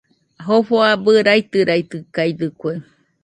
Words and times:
Jofo 0.45 0.75
abɨ 0.91 1.11
raitɨraitɨkaɨdɨkue. 1.27 2.71